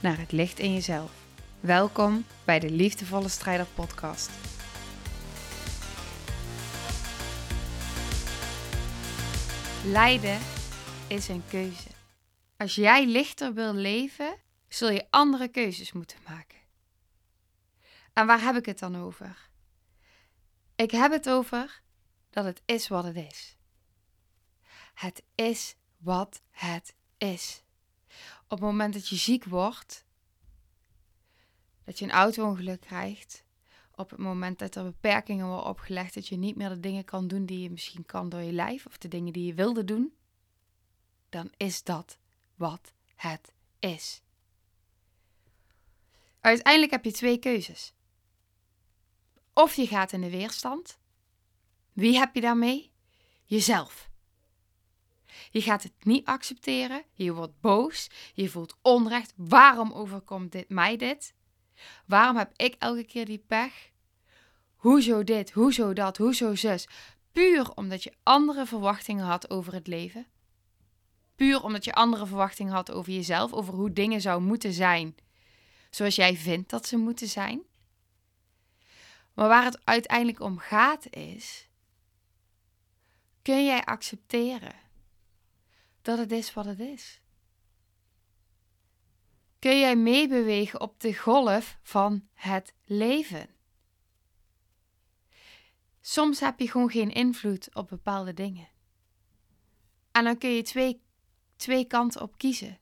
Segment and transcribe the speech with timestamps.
[0.00, 1.12] naar het licht in jezelf.
[1.60, 4.30] Welkom bij de Liefdevolle Strijder Podcast.
[9.84, 10.38] Lijden
[11.08, 11.88] is een keuze.
[12.56, 14.36] Als jij lichter wil leven,
[14.68, 16.58] zul je andere keuzes moeten maken.
[18.12, 19.48] En waar heb ik het dan over?
[20.76, 21.82] Ik heb het over
[22.30, 23.56] dat het is wat het is.
[24.94, 27.62] Het is wat het is.
[28.48, 30.06] Op het moment dat je ziek wordt,
[31.84, 33.44] dat je een auto-ongeluk krijgt,
[33.94, 37.28] op het moment dat er beperkingen worden opgelegd, dat je niet meer de dingen kan
[37.28, 40.12] doen die je misschien kan door je lijf of de dingen die je wilde doen,
[41.28, 42.18] dan is dat
[42.54, 44.22] wat het is.
[46.40, 47.94] Uiteindelijk heb je twee keuzes.
[49.52, 50.98] Of je gaat in de weerstand.
[51.92, 52.92] Wie heb je daarmee?
[53.44, 54.07] Jezelf.
[55.58, 57.02] Je gaat het niet accepteren.
[57.12, 58.10] Je wordt boos.
[58.34, 59.32] Je voelt onrecht.
[59.36, 61.34] Waarom overkomt dit mij dit?
[62.06, 63.90] Waarom heb ik elke keer die pech?
[64.76, 65.50] Hoezo dit?
[65.50, 66.16] Hoezo dat?
[66.16, 66.88] Hoezo zus?
[67.32, 70.26] Puur omdat je andere verwachtingen had over het leven.
[71.34, 75.14] Puur omdat je andere verwachtingen had over jezelf, over hoe dingen zou moeten zijn
[75.90, 77.62] zoals jij vindt dat ze moeten zijn.
[79.34, 81.68] Maar waar het uiteindelijk om gaat is:
[83.42, 84.86] kun jij accepteren
[86.02, 87.20] dat het is wat het is?
[89.58, 93.48] Kun jij meebewegen op de golf van het leven?
[96.00, 98.68] Soms heb je gewoon geen invloed op bepaalde dingen.
[100.12, 101.02] En dan kun je twee,
[101.56, 102.78] twee kanten op kiezen.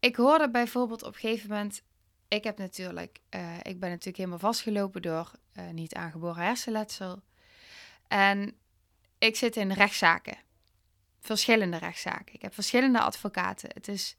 [0.00, 1.82] Ik hoorde bijvoorbeeld op een gegeven moment.
[2.28, 7.22] Ik heb natuurlijk, uh, ik ben natuurlijk helemaal vastgelopen door uh, niet aangeboren hersenletsel.
[8.08, 8.56] En
[9.18, 10.43] ik zit in rechtszaken.
[11.26, 12.34] Verschillende rechtszaken.
[12.34, 13.70] Ik heb verschillende advocaten.
[13.74, 14.16] Het is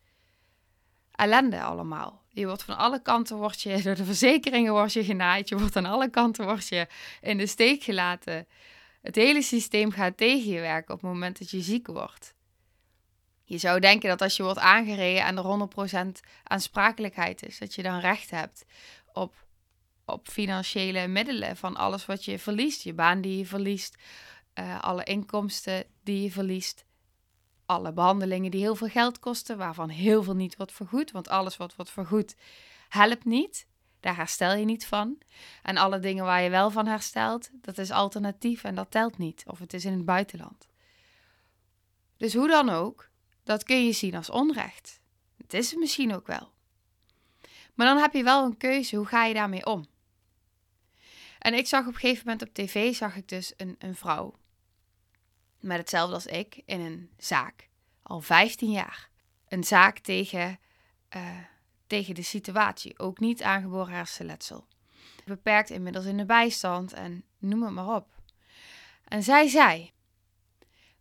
[1.12, 2.24] ellende allemaal.
[2.30, 5.50] Je wordt van alle kanten wordt je, door de verzekeringen wordt je genaaid.
[5.50, 6.88] Je wordt aan alle kanten wordt je
[7.22, 8.48] in de steek gelaten.
[9.02, 12.34] Het hele systeem gaat tegen je werken op het moment dat je ziek wordt.
[13.44, 17.84] Je zou denken dat als je wordt aangereden en er 100% aansprakelijkheid is, dat je
[17.84, 18.66] dan recht hebt
[19.14, 19.36] op,
[20.06, 22.82] op financiële middelen van alles wat je verliest.
[22.82, 23.98] Je baan die je verliest,
[24.60, 26.86] uh, alle inkomsten die je verliest
[27.66, 31.12] alle behandelingen die heel veel geld kosten, waarvan heel veel niet wordt vergoed.
[31.12, 32.36] Want alles wat wordt vergoed
[32.90, 33.68] helpt niet.
[34.00, 35.18] Daar herstel je niet van.
[35.64, 39.44] En alle dingen waar je wel van herstelt, dat is alternatief en dat telt niet.
[39.48, 40.68] Of het is in het buitenland.
[42.18, 43.10] Dus hoe dan ook,
[43.44, 45.00] dat kun je zien als onrecht.
[45.38, 46.54] Het is het misschien ook wel.
[47.74, 49.86] Maar dan heb je wel een keuze, hoe ga je daarmee om?
[51.40, 54.36] En ik zag op een gegeven moment op tv, zag ik dus een, een vrouw
[55.66, 57.70] met hetzelfde als ik in een zaak.
[58.04, 59.10] Al 15 jaar.
[59.48, 60.60] Een zaak tegen,
[61.16, 61.40] uh,
[61.88, 63.00] tegen de situatie.
[63.00, 64.68] Ook niet aangeboren hersenletsel.
[65.26, 68.08] Beperkt inmiddels in de bijstand en noem het maar op.
[69.06, 69.92] En zij zei: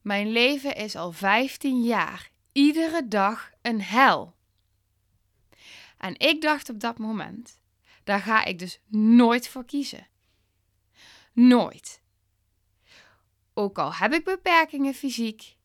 [0.00, 4.34] Mijn leven is al 15 jaar iedere dag een hel.
[5.98, 7.60] En ik dacht op dat moment:
[8.04, 10.06] daar ga ik dus nooit voor kiezen.
[11.32, 12.02] Nooit.
[13.54, 15.56] Ook al heb ik beperkingen fysiek,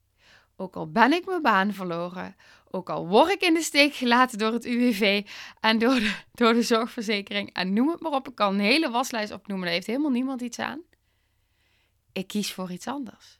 [0.55, 2.35] ook al ben ik mijn baan verloren,
[2.71, 5.27] ook al word ik in de steek gelaten door het UWV
[5.59, 8.89] en door de, door de zorgverzekering en noem het maar op, ik kan een hele
[8.89, 10.81] waslijst opnoemen, daar heeft helemaal niemand iets aan.
[12.11, 13.39] Ik kies voor iets anders.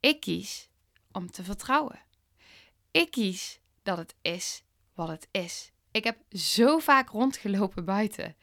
[0.00, 0.68] Ik kies
[1.12, 2.02] om te vertrouwen.
[2.90, 4.64] Ik kies dat het is
[4.94, 5.72] wat het is.
[5.90, 8.36] Ik heb zo vaak rondgelopen buiten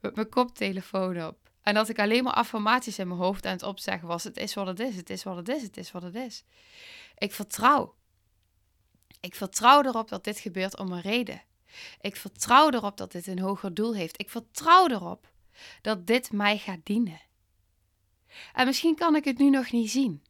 [0.00, 1.41] met mijn koptelefoon op.
[1.62, 4.24] En dat ik alleen maar affirmaties in mijn hoofd aan het opzeggen was.
[4.24, 6.44] Het is wat het is, het is wat het is, het is wat het is.
[7.18, 7.94] Ik vertrouw.
[9.20, 11.42] Ik vertrouw erop dat dit gebeurt om een reden.
[12.00, 14.20] Ik vertrouw erop dat dit een hoger doel heeft.
[14.20, 15.28] Ik vertrouw erop
[15.82, 17.20] dat dit mij gaat dienen.
[18.52, 20.24] En misschien kan ik het nu nog niet zien.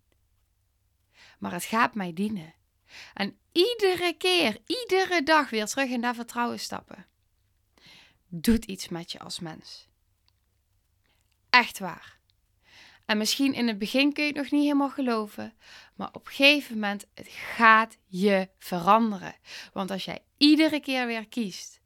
[1.38, 2.55] Maar het gaat mij dienen.
[3.14, 7.06] En iedere keer, iedere dag weer terug in dat vertrouwen stappen.
[8.29, 9.88] Doet iets met je als mens.
[11.53, 12.19] Echt waar.
[13.05, 15.53] En misschien in het begin kun je het nog niet helemaal geloven.
[15.95, 19.35] Maar op een gegeven moment, het gaat je veranderen.
[19.73, 21.81] Want als jij iedere keer weer kiest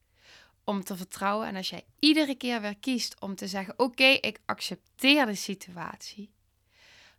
[0.67, 1.47] om te vertrouwen.
[1.47, 6.33] En als jij iedere keer weer kiest om te zeggen: Oké, ik accepteer de situatie.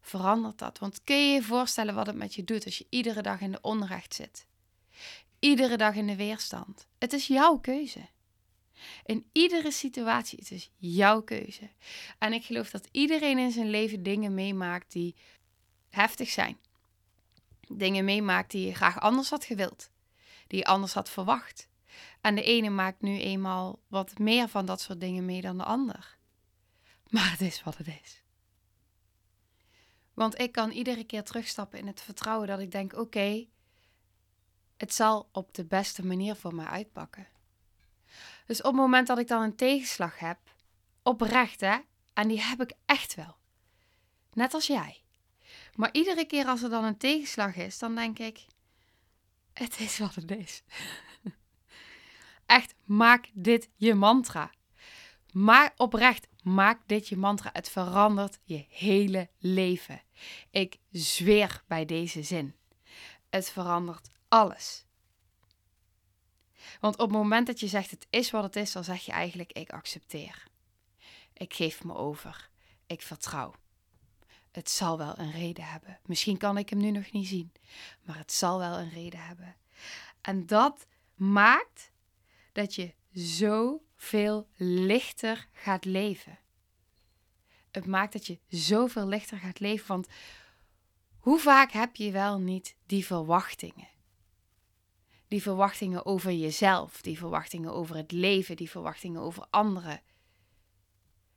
[0.01, 0.79] Verandert dat?
[0.79, 3.51] Want kun je je voorstellen wat het met je doet als je iedere dag in
[3.51, 4.45] de onrecht zit?
[5.39, 6.87] Iedere dag in de weerstand.
[6.97, 8.07] Het is jouw keuze.
[9.05, 11.69] In iedere situatie, het is jouw keuze.
[12.17, 15.15] En ik geloof dat iedereen in zijn leven dingen meemaakt die
[15.89, 16.57] heftig zijn.
[17.67, 19.89] Dingen meemaakt die je graag anders had gewild,
[20.47, 21.67] die je anders had verwacht.
[22.21, 25.63] En de ene maakt nu eenmaal wat meer van dat soort dingen mee dan de
[25.63, 26.17] ander.
[27.09, 28.21] Maar het is wat het is.
[30.13, 33.45] Want ik kan iedere keer terugstappen in het vertrouwen dat ik denk: oké,
[34.77, 37.27] het zal op de beste manier voor mij uitpakken.
[38.47, 40.37] Dus op het moment dat ik dan een tegenslag heb,
[41.03, 41.77] oprecht hè,
[42.13, 43.37] en die heb ik echt wel.
[44.33, 45.03] Net als jij.
[45.75, 48.45] Maar iedere keer als er dan een tegenslag is, dan denk ik:
[49.53, 50.63] het is wat het is.
[52.45, 54.51] Echt, maak dit je mantra.
[55.31, 57.49] Maar oprecht, maak dit je mantra.
[57.53, 60.01] Het verandert je hele leven.
[60.51, 62.55] Ik zweer bij deze zin.
[63.29, 64.85] Het verandert alles.
[66.79, 69.11] Want op het moment dat je zegt het is wat het is, dan zeg je
[69.11, 70.43] eigenlijk ik accepteer.
[71.33, 72.49] Ik geef me over.
[72.85, 73.53] Ik vertrouw.
[74.51, 75.99] Het zal wel een reden hebben.
[76.05, 77.51] Misschien kan ik hem nu nog niet zien,
[78.01, 79.55] maar het zal wel een reden hebben.
[80.21, 81.91] En dat maakt
[82.51, 86.39] dat je zoveel lichter gaat leven.
[87.71, 89.87] Het maakt dat je zoveel lichter gaat leven.
[89.87, 90.07] Want
[91.19, 93.87] hoe vaak heb je wel niet die verwachtingen?
[95.27, 100.01] Die verwachtingen over jezelf, die verwachtingen over het leven, die verwachtingen over anderen.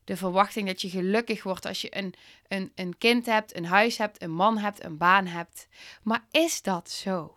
[0.04, 2.14] De verwachting dat je gelukkig wordt als je een,
[2.48, 5.69] een, een kind hebt, een huis hebt, een man hebt, een baan hebt.
[6.02, 7.37] Maar is dat zo?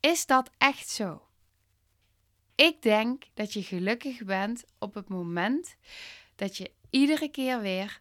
[0.00, 1.22] Is dat echt zo?
[2.54, 5.76] Ik denk dat je gelukkig bent op het moment
[6.34, 8.00] dat je iedere keer weer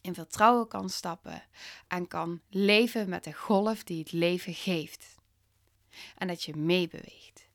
[0.00, 1.42] in vertrouwen kan stappen
[1.88, 5.13] en kan leven met de golf die het leven geeft.
[6.16, 7.48] En dat je meebeweegt.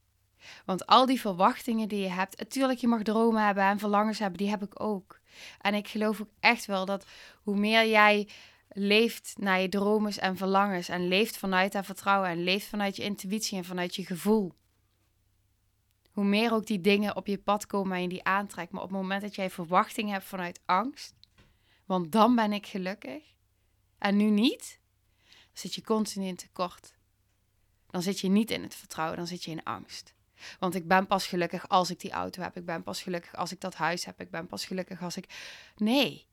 [0.65, 4.37] Want al die verwachtingen die je hebt, natuurlijk je mag dromen hebben en verlangens hebben,
[4.37, 5.19] die heb ik ook.
[5.61, 7.05] En ik geloof ook echt wel dat
[7.43, 8.27] hoe meer jij
[8.69, 13.03] leeft naar je dromen en verlangens en leeft vanuit dat vertrouwen en leeft vanuit je
[13.03, 14.53] intuïtie en vanuit je gevoel,
[16.11, 18.71] hoe meer ook die dingen op je pad komen en je die aantrekt.
[18.71, 21.13] Maar op het moment dat jij verwachting hebt vanuit angst,
[21.85, 23.23] want dan ben ik gelukkig,
[23.97, 24.79] en nu niet,
[25.53, 26.97] zit je continu in tekort.
[27.89, 30.13] Dan zit je niet in het vertrouwen, dan zit je in angst.
[30.59, 32.57] Want ik ben pas gelukkig als ik die auto heb.
[32.57, 34.21] Ik ben pas gelukkig als ik dat huis heb.
[34.21, 35.25] Ik ben pas gelukkig als ik.
[35.75, 36.27] Nee.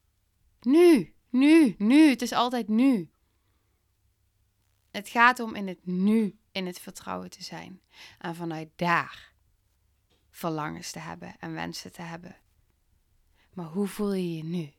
[0.60, 2.10] Nu, nu, nu.
[2.10, 3.10] Het is altijd nu.
[4.90, 7.80] Het gaat om in het nu in het vertrouwen te zijn.
[8.18, 9.32] En vanuit daar
[10.30, 12.36] verlangens te hebben en wensen te hebben.
[13.52, 14.72] Maar hoe voel je je nu?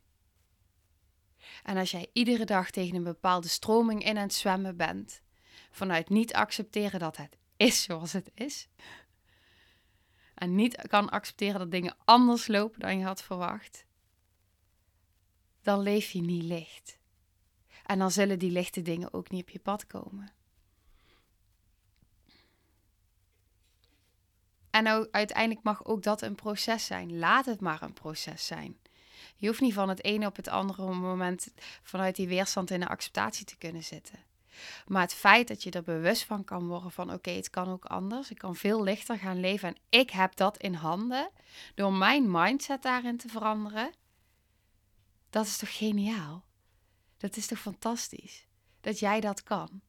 [1.64, 5.22] En als jij iedere dag tegen een bepaalde stroming in aan het zwemmen bent,
[5.72, 8.68] vanuit niet accepteren dat het is zoals het is,
[10.38, 13.86] en niet kan accepteren dat dingen anders lopen dan je had verwacht,
[15.62, 17.00] dan leef je niet licht.
[17.86, 20.32] En dan zullen die lichte dingen ook niet op je pad komen.
[24.70, 27.18] En nou, uiteindelijk mag ook dat een proces zijn.
[27.18, 28.78] Laat het maar een proces zijn.
[29.36, 32.88] Je hoeft niet van het ene op het andere moment vanuit die weerstand in de
[32.88, 34.20] acceptatie te kunnen zitten.
[34.88, 37.86] Maar het feit dat je er bewust van kan worden van oké, het kan ook
[37.86, 38.30] anders.
[38.32, 41.30] Ik kan veel lichter gaan leven en ik heb dat in handen.
[41.76, 43.92] Door mijn mindset daarin te veranderen.
[45.30, 46.46] Dat is toch geniaal?
[47.18, 48.46] Dat is toch fantastisch?
[48.82, 49.82] Dat jij dat kan.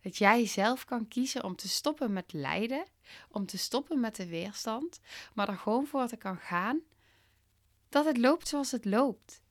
[0.00, 2.86] Dat jij zelf kan kiezen om te stoppen met lijden,
[3.30, 5.00] om te stoppen met de weerstand,
[5.34, 6.80] maar er gewoon voor te kan gaan
[7.88, 9.42] dat het loopt zoals het loopt.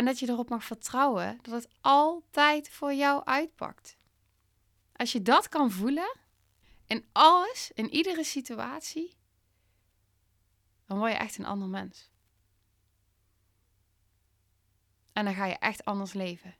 [0.00, 3.96] En dat je erop mag vertrouwen dat het altijd voor jou uitpakt.
[4.92, 6.16] Als je dat kan voelen,
[6.86, 9.16] in alles, in iedere situatie,
[10.86, 12.10] dan word je echt een ander mens.
[15.12, 16.54] En dan ga je echt anders leven.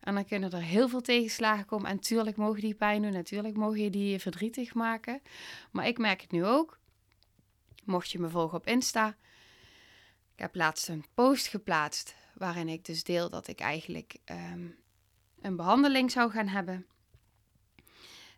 [0.00, 1.90] En dan kunnen er heel veel tegenslagen komen.
[1.90, 3.12] En natuurlijk mogen die pijn doen.
[3.12, 5.22] Natuurlijk mogen je die verdrietig maken.
[5.70, 6.78] Maar ik merk het nu ook.
[7.84, 9.16] Mocht je me volgen op Insta.
[10.32, 12.20] Ik heb laatst een post geplaatst.
[12.42, 14.66] Waarin ik dus deel dat ik eigenlijk ehm,
[15.40, 16.86] een behandeling zou gaan hebben.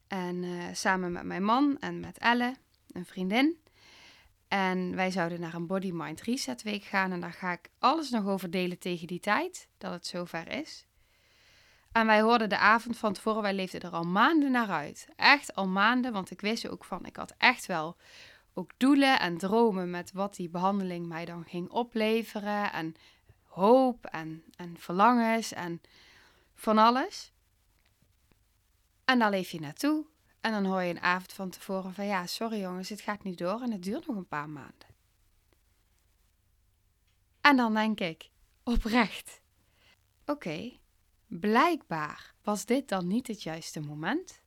[0.06, 2.54] En uh, samen met mijn man en met Elle,
[2.92, 3.58] een vriendin.
[4.49, 7.12] En wij zouden naar een Body Mind Reset Week gaan.
[7.12, 10.87] En daar ga ik alles nog over delen tegen die tijd, dat het zover is.
[11.92, 15.08] En wij hoorden de avond van tevoren, wij leefden er al maanden naar uit.
[15.16, 17.96] Echt al maanden, want ik wist ook van, ik had echt wel
[18.54, 22.73] ook doelen en dromen met wat die behandeling mij dan ging opleveren.
[22.73, 22.94] En
[23.54, 25.80] hoop en, en verlangens en
[26.54, 27.32] van alles.
[29.04, 30.06] En dan leef je naartoe.
[30.40, 33.38] En dan hoor je een avond van tevoren van ja, sorry jongens, het gaat niet
[33.38, 34.88] door en het duurt nog een paar maanden.
[37.40, 38.30] En dan denk ik,
[38.62, 39.40] oprecht,
[40.26, 40.78] oké,
[41.26, 44.42] blijkbaar was dit dan niet het juiste moment.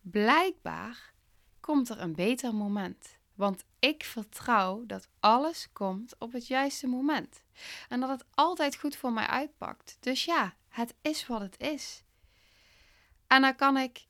[0.00, 1.12] Blijkbaar
[1.60, 3.18] komt er een beter moment.
[3.34, 7.42] Want ik vertrouw dat alles komt op het juiste moment.
[7.88, 9.96] En dat het altijd goed voor mij uitpakt.
[10.00, 12.04] Dus ja, het is wat het is.
[13.26, 14.06] En dan kan ik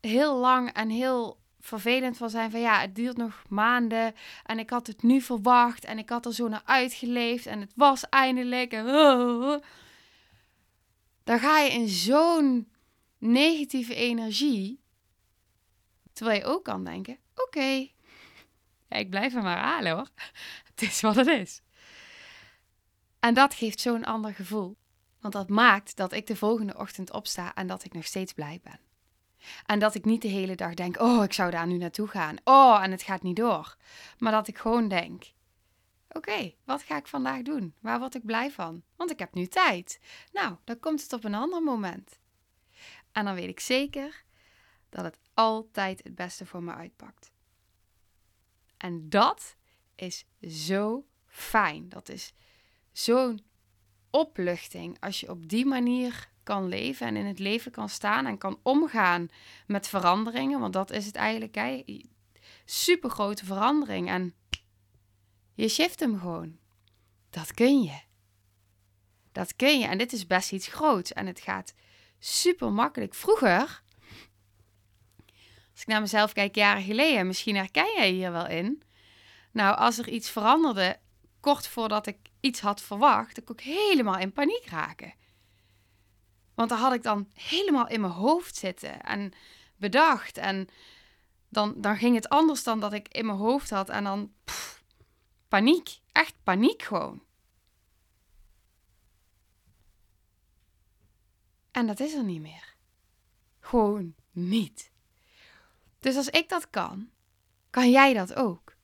[0.00, 4.70] heel lang en heel vervelend van zijn van ja, het duurt nog maanden en ik
[4.70, 8.72] had het nu verwacht en ik had er zo naar uitgeleefd en het was eindelijk.
[8.72, 8.86] En,
[11.24, 12.72] Dan ga je in zo'n
[13.18, 14.80] negatieve energie,
[16.12, 17.88] terwijl je ook kan denken, oké,
[18.98, 20.08] ik blijf er maar halen hoor.
[20.70, 21.62] Het is wat het is.
[23.20, 24.76] En dat geeft zo'n ander gevoel.
[25.20, 28.60] Want dat maakt dat ik de volgende ochtend opsta en dat ik nog steeds blij
[28.62, 28.80] ben.
[29.66, 32.36] En dat ik niet de hele dag denk: oh, ik zou daar nu naartoe gaan.
[32.44, 33.76] Oh, en het gaat niet door.
[34.18, 35.32] Maar dat ik gewoon denk:
[36.08, 37.74] oké, wat ga ik vandaag doen?
[37.80, 38.82] Waar word ik blij van?
[38.96, 40.00] Want ik heb nu tijd.
[40.32, 42.18] Nou, dan komt het op een ander moment.
[43.12, 44.24] En dan weet ik zeker
[44.88, 47.32] dat het altijd het beste voor me uitpakt.
[48.84, 49.56] En dat
[49.94, 51.88] is zo fijn.
[51.88, 52.32] Dat is
[52.92, 53.44] zo'n
[54.10, 58.38] opluchting als je op die manier kan leven en in het leven kan staan en
[58.38, 59.28] kan omgaan
[59.66, 60.60] met veranderingen.
[60.60, 61.54] Want dat is het eigenlijk.
[61.54, 61.84] Hè?
[62.64, 64.08] Super grote verandering.
[64.08, 64.34] En
[65.54, 66.58] je shift hem gewoon.
[67.30, 68.00] Dat kun je.
[69.32, 69.86] Dat kun je.
[69.86, 71.12] En dit is best iets groots.
[71.12, 71.74] En het gaat
[72.18, 73.14] super makkelijk.
[73.14, 73.82] Vroeger
[75.74, 78.82] als ik naar mezelf kijk jaren geleden, misschien herken jij hier wel in.
[79.50, 80.98] Nou, als er iets veranderde,
[81.40, 85.14] kort voordat ik iets had verwacht, ik helemaal in paniek raken.
[86.54, 89.32] Want dan had ik dan helemaal in mijn hoofd zitten en
[89.76, 90.36] bedacht.
[90.36, 90.68] En
[91.48, 93.88] dan, dan ging het anders dan dat ik in mijn hoofd had.
[93.88, 94.32] En dan
[95.48, 96.00] paniek.
[96.12, 97.22] Echt paniek gewoon.
[101.70, 102.74] En dat is er niet meer.
[103.60, 104.92] Gewoon niet.
[106.04, 107.10] Dus als ik dat kan,
[107.70, 108.76] kan jij dat ook.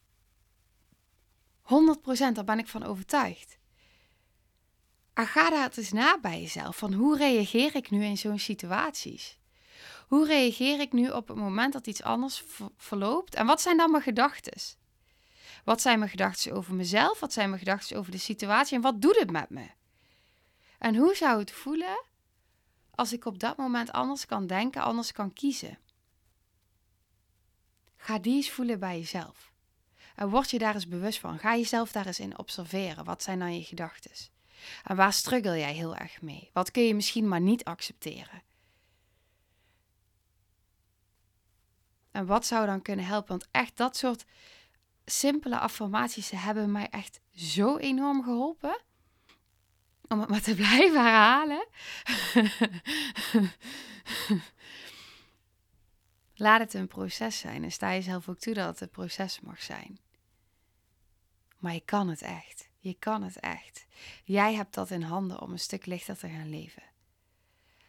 [1.63, 3.59] 100% daar ben ik van overtuigd.
[5.15, 6.77] En ga daar eens na bij jezelf.
[6.77, 9.39] Van hoe reageer ik nu in zo'n situaties?
[10.07, 12.45] Hoe reageer ik nu op het moment dat iets anders
[12.77, 13.35] verloopt?
[13.35, 14.61] En wat zijn dan mijn gedachten?
[15.65, 17.21] Wat zijn mijn gedachten over mezelf?
[17.21, 18.77] Wat zijn mijn gedachten over de situatie?
[18.77, 19.67] En wat doet het met me?
[20.79, 22.03] En hoe zou het voelen
[22.95, 25.79] als ik op dat moment anders kan denken, anders kan kiezen?
[28.01, 29.53] Ga die eens voelen bij jezelf.
[30.15, 31.39] En word je daar eens bewust van.
[31.39, 33.05] Ga jezelf daar eens in observeren.
[33.05, 34.11] Wat zijn dan je gedachten?
[34.85, 36.51] En waar struggle jij heel erg mee?
[36.53, 38.43] Wat kun je misschien maar niet accepteren?
[42.11, 43.29] En wat zou dan kunnen helpen?
[43.29, 44.25] Want echt dat soort
[45.05, 48.81] simpele affirmaties hebben mij echt zo enorm geholpen.
[50.09, 51.67] Om het maar te blijven herhalen.
[56.41, 59.63] Laat het een proces zijn en sta jezelf ook toe dat het een proces mag
[59.63, 59.99] zijn.
[61.59, 62.69] Maar je kan het echt.
[62.79, 63.87] Je kan het echt.
[64.25, 66.83] Jij hebt dat in handen om een stuk lichter te gaan leven.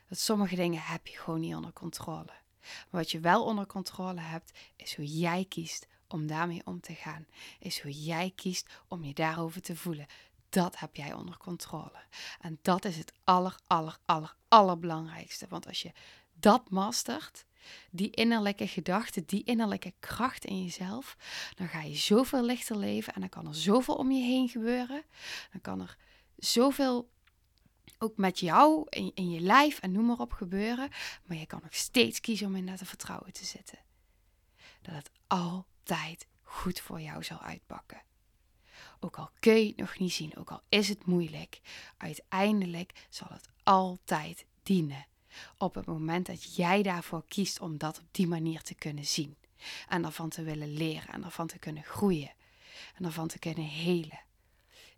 [0.08, 2.34] Dat sommige dingen heb je gewoon niet onder controle.
[2.62, 6.94] Maar wat je wel onder controle hebt, is hoe jij kiest om daarmee om te
[6.94, 7.28] gaan.
[7.60, 10.08] Is hoe jij kiest om je daarover te voelen.
[10.50, 12.04] Dat heb jij onder controle.
[12.42, 15.46] En dat is het aller, aller, aller, allerbelangrijkste.
[15.50, 15.92] Want als je
[16.34, 17.46] dat mastert,
[17.90, 21.18] die innerlijke gedachte, die innerlijke kracht in jezelf,
[21.56, 25.04] dan ga je zoveel lichter leven en dan kan er zoveel om je heen gebeuren.
[25.52, 25.98] Dan kan er
[26.38, 27.10] zoveel
[27.98, 30.90] ook met jou in, in je lijf en noem maar op gebeuren.
[31.26, 33.80] Maar je kan nog steeds kiezen om in dat vertrouwen te zitten.
[34.82, 38.02] Dat het altijd goed voor jou zal uitpakken.
[39.00, 41.60] Ook al kun je het nog niet zien, ook al is het moeilijk,
[41.98, 45.06] uiteindelijk zal het altijd dienen
[45.58, 49.36] op het moment dat jij daarvoor kiest om dat op die manier te kunnen zien.
[49.88, 52.32] En daarvan te willen leren en daarvan te kunnen groeien.
[52.96, 54.20] En daarvan te kunnen helen.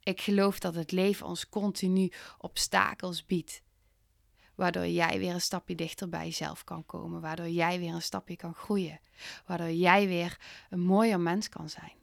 [0.03, 3.61] Ik geloof dat het leven ons continu obstakels biedt.
[4.55, 7.21] Waardoor jij weer een stapje dichter bij jezelf kan komen.
[7.21, 8.99] Waardoor jij weer een stapje kan groeien.
[9.45, 11.93] Waardoor jij weer een mooier mens kan zijn.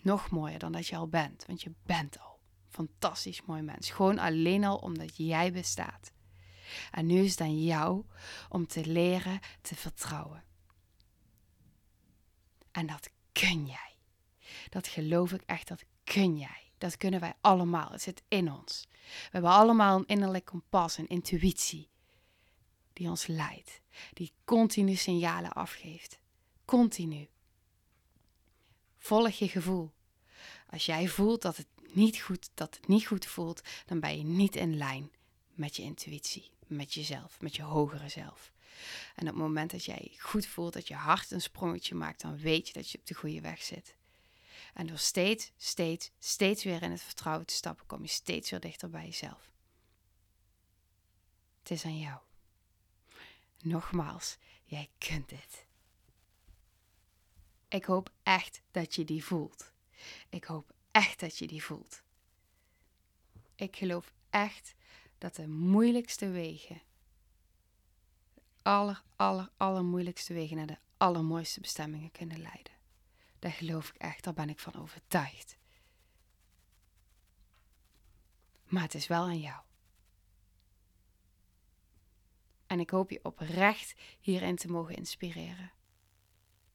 [0.00, 2.38] Nog mooier dan dat je al bent, want je bent al.
[2.68, 3.90] Fantastisch mooi mens.
[3.90, 6.11] Gewoon alleen al omdat jij bestaat.
[6.90, 8.04] En nu is het aan jou
[8.48, 10.44] om te leren te vertrouwen.
[12.70, 13.96] En dat kun jij.
[14.68, 16.72] Dat geloof ik echt, dat kun jij.
[16.78, 17.90] Dat kunnen wij allemaal.
[17.90, 18.88] Het zit in ons.
[18.90, 21.90] We hebben allemaal een innerlijk kompas, een intuïtie
[22.92, 23.80] die ons leidt,
[24.12, 26.18] die continu signalen afgeeft.
[26.64, 27.28] Continu.
[28.98, 29.92] Volg je gevoel.
[30.70, 34.24] Als jij voelt dat het niet goed, dat het niet goed voelt, dan ben je
[34.24, 35.10] niet in lijn
[35.54, 38.52] met je intuïtie, met jezelf, met je hogere zelf.
[39.14, 42.38] En op het moment dat jij goed voelt, dat je hart een sprongetje maakt, dan
[42.38, 43.96] weet je dat je op de goede weg zit.
[44.74, 48.60] En door steeds, steeds, steeds weer in het vertrouwen te stappen, kom je steeds weer
[48.60, 49.50] dichter bij jezelf.
[51.58, 52.18] Het is aan jou.
[53.62, 55.66] Nogmaals, jij kunt dit.
[57.68, 59.72] Ik hoop echt dat je die voelt.
[60.28, 62.02] Ik hoop echt dat je die voelt.
[63.54, 64.74] Ik geloof echt
[65.22, 66.82] dat de moeilijkste wegen,
[68.34, 72.72] de aller, aller, allermoeilijkste wegen naar de allermooiste bestemmingen kunnen leiden.
[73.38, 75.56] Daar geloof ik echt, daar ben ik van overtuigd.
[78.64, 79.62] Maar het is wel aan jou.
[82.66, 85.72] En ik hoop je oprecht hierin te mogen inspireren.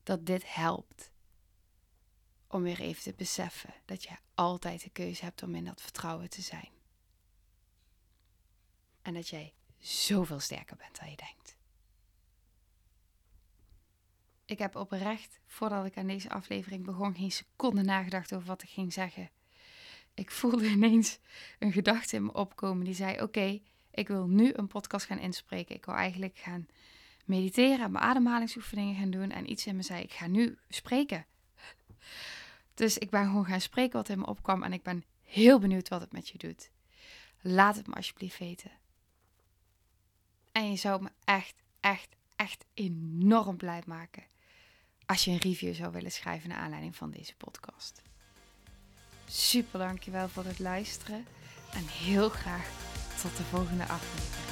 [0.02, 1.10] Dat dit helpt.
[2.46, 6.30] Om weer even te beseffen dat je altijd de keuze hebt om in dat vertrouwen
[6.30, 6.77] te zijn.
[9.08, 11.56] En dat jij zoveel sterker bent dan je denkt.
[14.44, 18.68] Ik heb oprecht, voordat ik aan deze aflevering begon, geen seconde nagedacht over wat ik
[18.68, 19.30] ging zeggen.
[20.14, 21.18] Ik voelde ineens
[21.58, 23.60] een gedachte in me opkomen die zei: Oké,
[23.90, 25.74] ik wil nu een podcast gaan inspreken.
[25.74, 26.66] Ik wil eigenlijk gaan
[27.24, 29.30] mediteren, mijn ademhalingsoefeningen gaan doen.
[29.30, 31.26] En iets in me zei: Ik ga nu spreken.
[32.74, 34.62] Dus ik ben gewoon gaan spreken wat in me opkwam.
[34.62, 36.70] En ik ben heel benieuwd wat het met je doet.
[37.40, 38.70] Laat het me alsjeblieft weten.
[40.58, 44.22] En je zou me echt, echt, echt enorm blij maken
[45.06, 48.02] als je een review zou willen schrijven naar aanleiding van deze podcast.
[49.28, 51.26] Super dankjewel voor het luisteren
[51.72, 52.70] en heel graag
[53.22, 54.44] tot de volgende aflevering.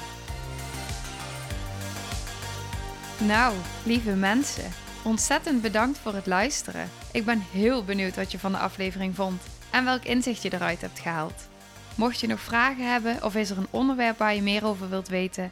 [3.29, 4.71] Nou, lieve mensen,
[5.03, 6.89] ontzettend bedankt voor het luisteren.
[7.11, 9.41] Ik ben heel benieuwd wat je van de aflevering vond
[9.71, 11.47] en welk inzicht je eruit hebt gehaald.
[11.95, 15.07] Mocht je nog vragen hebben of is er een onderwerp waar je meer over wilt
[15.07, 15.51] weten,